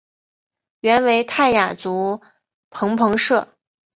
[0.79, 2.21] 原为泰雅族
[2.71, 3.53] 芃芃社。